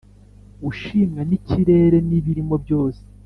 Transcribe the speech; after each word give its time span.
Ushimwa 0.69 1.21
nikirere 1.29 1.97
nibirimo 2.07 2.55
byose 2.63 3.01